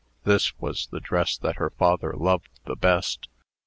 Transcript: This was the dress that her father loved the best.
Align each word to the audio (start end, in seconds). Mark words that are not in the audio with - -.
This 0.23 0.57
was 0.57 0.87
the 0.87 0.99
dress 0.99 1.37
that 1.37 1.57
her 1.57 1.69
father 1.69 2.13
loved 2.17 2.49
the 2.65 2.75
best. 2.75 3.27